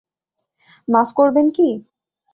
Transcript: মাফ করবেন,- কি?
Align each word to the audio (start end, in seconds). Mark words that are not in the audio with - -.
মাফ 0.87 1.09
করবেন,- 1.15 1.47
কি? 1.55 1.69